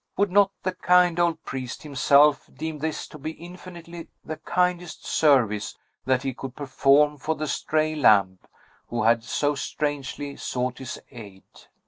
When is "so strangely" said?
9.23-10.35